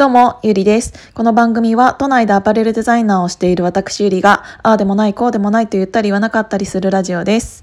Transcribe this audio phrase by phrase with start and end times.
[0.00, 1.12] どうも、ゆりです。
[1.12, 7.62] この番組は都内でアパレルデザイナーをしている私ゆりが、ああでもない、こうでもないと言ったり言わなかったりするラジオです。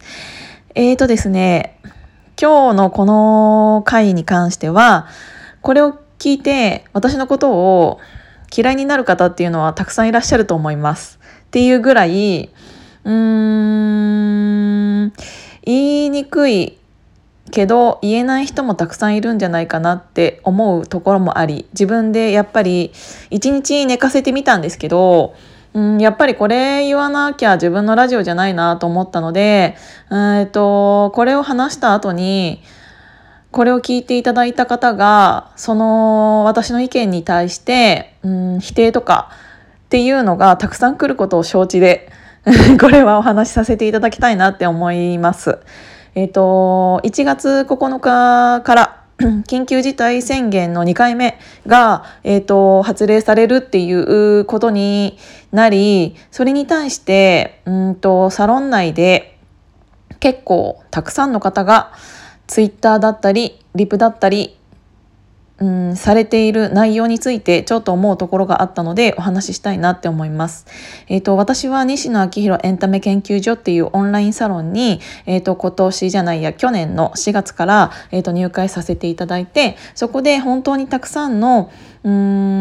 [0.75, 1.79] えーとですね、
[2.39, 5.07] 今日のこの回に関しては、
[5.63, 7.99] これを聞いて私のことを
[8.55, 11.17] 嫌いになる方っていうのはたくさんいらっしゃると思います。
[11.47, 12.51] っていうぐらい、
[13.03, 15.13] うーん、
[15.63, 16.77] 言いにくい
[17.51, 22.91] けど言えない人もたくさんいるんじゃないかなって思うところもあり自分でやっぱり
[23.29, 25.35] 一日寝かせてみたんですけど
[25.73, 29.75] うんやっぱりこれ言わなきゃ自分のラジオじゃないなと思ったので
[30.11, 32.61] えっとこれを話した後に
[33.51, 39.31] これを聞いていただいた方がその私の意見に対してうん否定とか
[39.85, 42.11] っていうのがたくさん来ることを承知で
[42.79, 45.59] これはお話しさせていただきたいなって思います。
[46.17, 49.03] えっ、ー、と、1月9日から
[49.45, 55.19] 緊急事態宣言の2回目が、えーと、発令されるっていうことに
[55.51, 59.37] なりそれに対してうんとサロン内で
[60.19, 61.91] 結構たくさんの方が
[62.47, 64.56] ツイッターだったりリプだったり
[65.59, 70.67] うん、されている内容についてちょっと思うところがあったのでお話ししたいなって思います。
[71.07, 81.71] えっ、ー、と、私は西野昭弘エンタメ研究所っていうオンラインサロンに、えっ、ー、と、今年じゃないや、去年の4月から、えっ、ー、と、入会させていただいて、そこで本当にたくさんの、
[82.03, 82.11] うー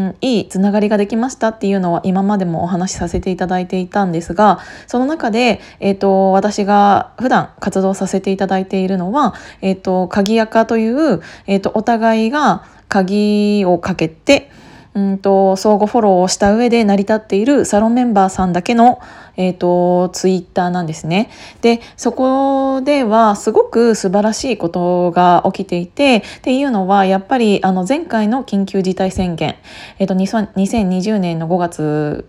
[0.09, 14.49] ん、いいつながりができましたっていうのは今までもお話しさせていただいていたんですが、その中で、えっ、と、私が普段活動させていただいているのは、えっ、と、鍵垢という、えっ、と、お互いが、鍵をかけて
[14.97, 18.99] うんと相互フォローをした上で成り立っているサロンメンバーさんだけの、
[19.37, 21.29] えーと、ツイッターなんですね。
[21.61, 29.55] でそこではすごく素晴らしいことが起きていてっていうのはやっぱりあの前回の緊急事態宣言、
[29.99, 32.27] えーと、2020年の5月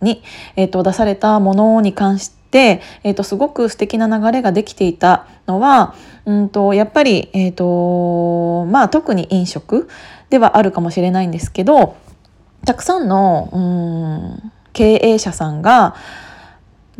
[0.00, 0.22] に、
[0.56, 5.94] えーと、出されたものに関して、えー、とすごく素敵な流れができていたのは
[6.26, 9.88] うんとやっぱり、えーとまあ、特に飲食
[10.28, 11.96] ではあるかもしれないんですけど
[12.66, 13.58] たくさんのう
[14.46, 15.96] ん経営者さんが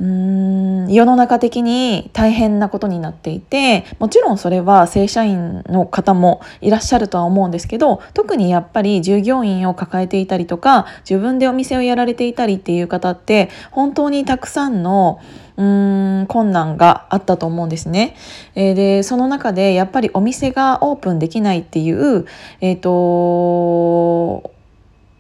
[0.00, 15.20] うん世の中的に大変なことになっていてもちろんそれは正社員の方もいらっしゃるとは思うんですけど特にやっぱり従業員を抱えていたりとか自分でお店をやられていたりっていう方って本当にたくさんの
[15.58, 18.16] うーん困難があったと思うんですね。
[18.54, 22.24] えー、でその中でやっぱりお店がオープンできないっていう、
[22.62, 24.50] えーと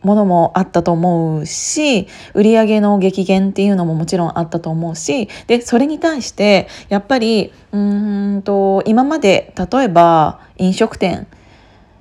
[0.02, 11.26] ものもあったと思うし売上の激減っていうのももちろんあったと思うしでそれに対してやっぱりうんと今まで例えば飲食店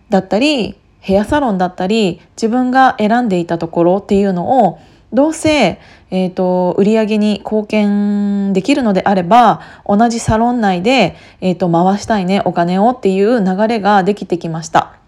[0.10, 4.80] だったりヘアサロンだったり自分が選んでいたところっていうのを
[5.12, 5.80] どうせ、
[6.12, 14.99] えーと、売り上げに貢献できるのであれば同じサロン内で、えーと回したいねお金をっていう流れができてきました。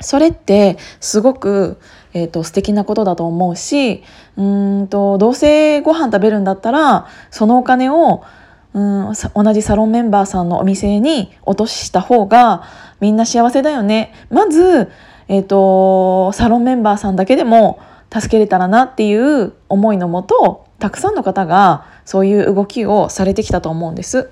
[0.00, 1.78] それってすごく、
[2.12, 4.02] えーと、素敵なことだと思うし
[4.36, 4.42] う
[4.82, 8.22] んとどうせご飯食べるんだったらそのお金を
[8.74, 12.64] うん同じサロンメンバーさんのお店に落とした方が
[13.00, 14.12] みんな幸せだよね。
[14.30, 14.90] まず、
[15.28, 17.80] えーと、サロンメンバーさんだけでも
[18.12, 24.30] 助けれたらなっていう思いのもとたくさんの方がそういう動きをされてきたと思うんです。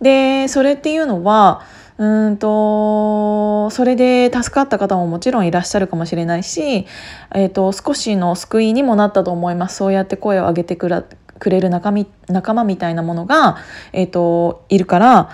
[0.00, 1.62] でそれっていうのは
[2.02, 6.84] うんとそれで助かった方ももちろんいらっしゃるかもしれないし、
[7.32, 11.92] えーと、少しの救いにもなったと思いますそうやって声を上げてくれる仲
[12.26, 13.56] 仲間みたいなものが、
[13.92, 15.30] えーと、いるから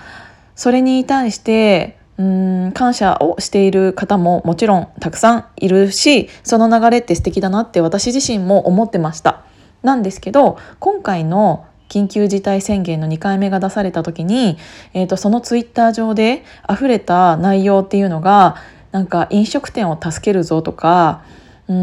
[0.55, 9.43] それに対してうん感謝をしている方ももちろんたくさんいるしその流れって素敵だなって私自身も思ってました。
[9.81, 14.57] なんですけど今回の緊急事態宣言の2回目が出された時に、
[14.93, 18.55] えーと、そのツイッター上で溢れた内容っていうのが
[18.91, 21.23] なんか飲食店を助けるぞとか
[21.67, 21.75] うー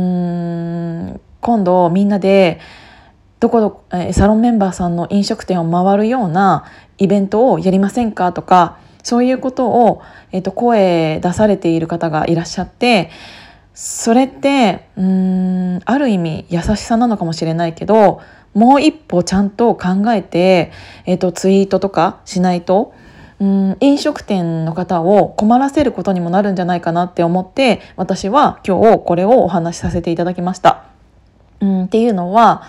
[1.14, 2.60] ん今度みんなで
[3.38, 6.64] どこどえサロンメンバーさんの飲食店を回るような
[6.98, 10.02] イベントをやりませんかとかそういうことを、
[10.32, 13.10] えーと声出されている方がいらっしゃって
[13.74, 18.22] それってうーんある意味優しさなのかもしれないけど
[18.56, 20.72] もう一歩ちゃんと考えて、
[21.04, 22.94] えーと、ツイートとかしないと
[23.38, 30.86] うん飲食店の方を困らせることにもなるんじゃないかなって思って私は今日これをお話しさせていただきました。
[31.60, 32.62] うんっていうのは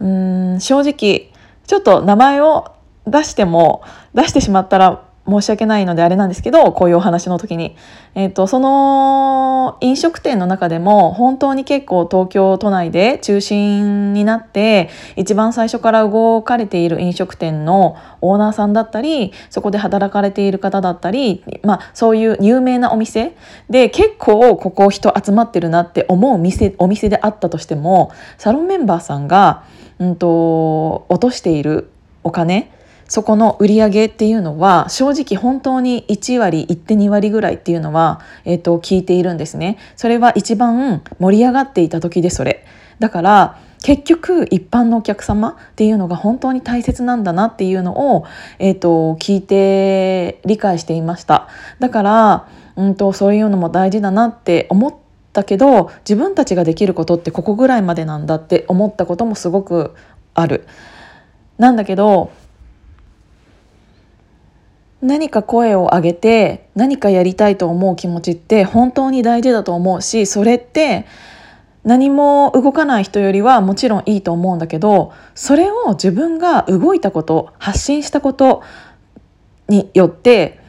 [0.00, 1.30] うん正直
[1.66, 2.72] ちょっと名前を
[3.06, 3.82] 出しても
[4.14, 7.76] 出してしまったら申し訳ないのであれなんですけどこういうお話の時に、
[8.14, 23.36] えーと、その飲食店の中でも本当に結構東京都内で中心になって一番最初から動かれている飲食店のオーナーさんだったりそこで働かれている方だったり、まあ、そういう有名なお店
[23.68, 29.64] で結構ここ人集まってるなって思う店お店であったとしてもサロンメンバーさんが、
[29.98, 31.90] うんと落としている
[32.22, 32.70] お金
[33.08, 39.78] そこの売り上げっていうのは正直本当に1割1手2割ぐらいっていうのは、えー、と聞いているんですね。
[39.96, 42.64] それは一番盛り上がっていた時でそれ。
[42.98, 48.24] だから結局一般のお客様っていうのが本当に大切なんだなっていうのを、
[48.58, 51.48] えー、と聞いて理解していました。
[51.78, 54.94] だから、うんと、そういうのも大事だなって思っ
[55.32, 59.94] たけど自分たちができることってここぐらいまでなんだって思ったこともすごく
[60.34, 60.66] ある。
[61.56, 62.30] なんだけど
[65.00, 71.06] 何か声を上げて何かやりたいと思う気持ちって本当に大事だと思うしそれって
[71.84, 78.62] 何も動かない人よりはもちろんいいと思うんだけどそれを自分が動いたこと発信したこと
[79.68, 80.60] によって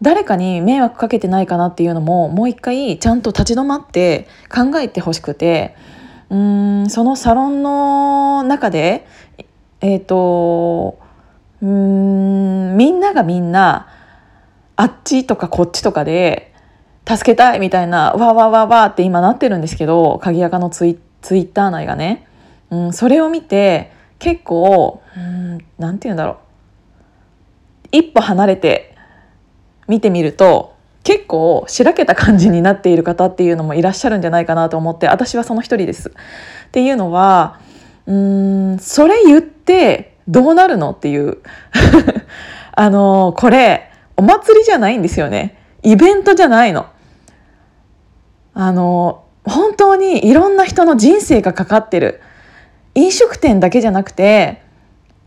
[0.00, 5.76] 誰かに迷惑かけてないかなっていうのももう一回ちゃんと立ち止まって考えてほしくて
[6.30, 9.06] うーんそのサロンの中で
[9.80, 11.01] えっ、ー、と
[11.62, 13.88] うんみんながみんな
[14.76, 16.52] あっちとかこっちとかで
[17.08, 22.26] 助けたいみたいなわわわわって今なってるんですけど鍵垢のツイツイッター内がね、
[22.70, 25.02] うん、それを見て結構
[25.78, 26.36] 何て言うんだろう
[27.92, 28.96] 一歩離れて
[29.86, 30.74] 見てみると
[31.04, 36.10] 結構しらけた感じになっている方っていうのもいらっしゃるんじゃないかなと思って私はその一人です。
[36.10, 36.12] っ
[36.70, 37.60] ていうのは
[38.06, 41.38] うんそれ言ってどうなるのっていう。
[42.74, 45.58] あのこれお祭りじゃないんですよね。
[45.82, 46.86] イベントじゃないの。
[48.54, 52.20] あの本当にいろんな人の人生がかかってる。
[52.94, 54.62] 飲食店だけじゃなくて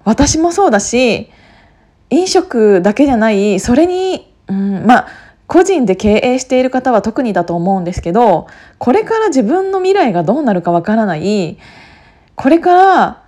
[0.04, 1.32] 私もそうだし
[2.12, 5.08] 飲食だけじゃないそれに、うん、まあ
[5.48, 8.48] 個人で経営している方は特にだと思うんですけど
[8.78, 11.58] これから自分の未来がどうなるかわからない。
[12.36, 13.25] これから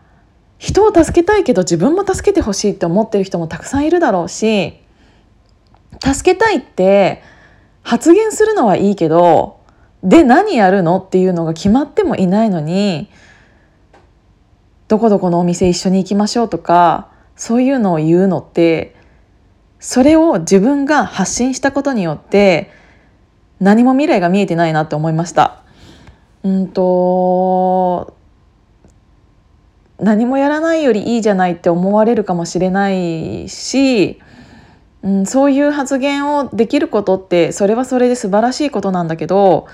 [0.58, 4.80] 人を助けたいけど自分も助けてほしいって思ってる人もたくさんいるだろうし
[6.04, 7.22] 助けたいって
[7.84, 9.60] 発言するのはいいけど
[10.04, 13.10] で何やるのっていうのが決まってもいないのに
[14.88, 18.96] どこどこのお店一緒に行きましょうとかそういうのを言うのって
[19.80, 22.72] それを自分が発信したことによって
[23.60, 25.64] 何も未来が見えてないなって思いました。
[26.44, 28.17] うんと
[30.00, 34.20] 何もやらないよりいいじゃないって思われるかもしれないし、
[35.02, 39.68] うん、そういう発言をできることってそれはそれで素晴らしいことなんだけど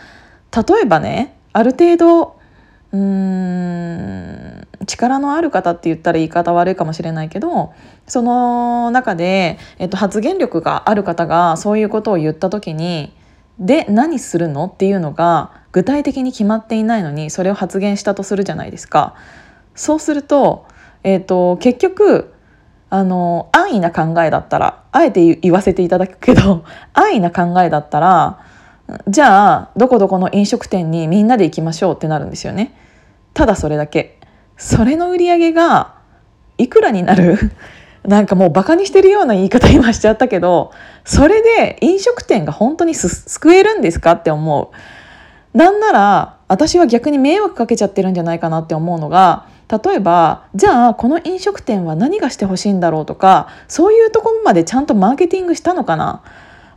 [0.56, 2.40] 例えばねある程度
[2.94, 7.74] うーん力のある方って言ったら言い方悪いかもしれないけど
[8.08, 13.14] その中で、えっと、発言力がある方がそういうことを言った時に
[13.60, 19.16] で何するのっていうのが具体的に決まっていないのにそれを発言したとするじゃないですか。
[19.76, 20.66] そうすると,、
[21.04, 22.34] えーと、結局
[22.90, 28.40] あの安易な考えだったらあえて言わせていただくけど 安易な考えだったら
[29.08, 32.76] じゃあどこどこの飲食店にみんなで行きましょうってなるんですよね。
[33.34, 34.20] ただそれだけ
[34.58, 35.96] それの売り上げが
[36.60, 37.38] いくらになる？
[38.06, 40.72] なんかもうバカにしてるような言い方今しちゃったけど
[41.06, 44.72] それで飲食店が本当に救えるんですかって思
[45.54, 45.58] う。
[45.58, 56.24] なんなら私は逆に迷惑かけちゃってるんじゃないかなって思うのが例えばじゃあこの飲食店は何がしてほしいんだろうとかそういうところまでちゃんとマーケティングしたのかな。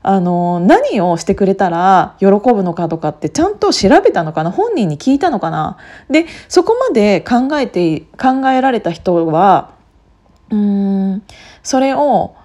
[0.09, 4.53] あの何をしてくれたら喜ぶのかとかってちゃんと調べたのかな。
[4.53, 5.79] 本人に聞いたのかな。
[6.09, 9.73] でそこまで考えて考えられた人は
[10.51, 11.23] うん
[11.65, 12.37] それを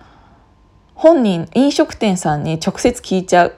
[0.95, 3.55] 本人飲食店さんに直接聞いちゃう。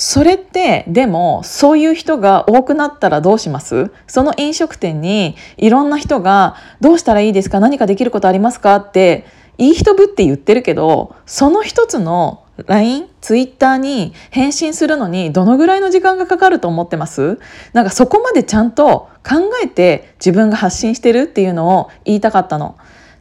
[0.00, 3.90] それってでもそういう人が多くなったらどうします？
[4.06, 7.58] その飲食店にいろんな人が「どうしたらいいですか？
[7.58, 9.26] 何かできることありますか?」って
[9.58, 17.40] いい人ぶって言ってるけどその一つの LINE、Twitter に返信するのにどのぐらいの時間がかかると思ってます？
[17.72, 22.76] なんかそこまでちゃんと考えて自分が発信してるっていうのを言いたかったの。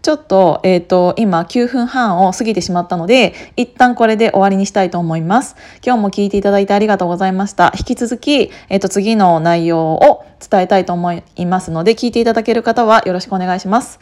[0.08, 5.58] ちょっと、えっ、ー、と、今9分半を過ぎてしまったので、一旦これで終わりにしたいと思います。
[5.86, 7.74] 今日も聞いていただいてありがとうございました。
[7.78, 14.00] 引き続き、えっ、ー、と、次の内容を伝えたいと思いますので、聞いていただける方はよろしくお願いします。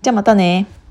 [0.00, 0.83] じゃあまたね。